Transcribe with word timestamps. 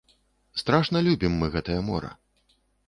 Страшна 0.61 1.03
любім 1.09 1.37
мы 1.43 1.53
гэтае 1.59 1.79
мора. 1.93 2.11